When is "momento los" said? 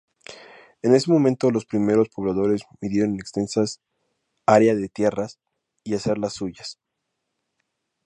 1.11-1.67